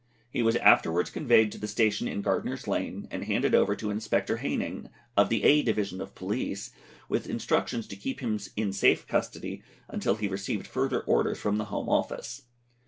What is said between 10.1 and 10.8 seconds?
he received